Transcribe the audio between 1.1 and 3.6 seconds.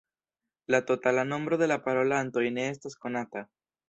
nombro de la parolantoj ne estas konata.